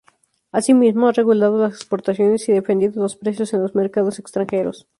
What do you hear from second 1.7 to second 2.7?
exportaciones y